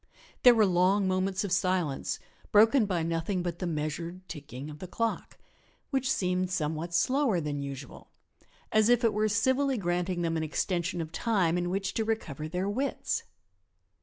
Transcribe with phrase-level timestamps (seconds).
[0.41, 2.17] There were long moments of silence
[2.51, 5.37] broken by nothing but the measured ticking of the clock,
[5.91, 8.09] which seemed somewhat slower than usual,
[8.71, 12.47] as if it were civilly granting them an extension of time in which to recover
[12.47, 13.25] their wits.